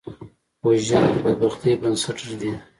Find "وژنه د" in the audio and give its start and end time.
0.65-1.17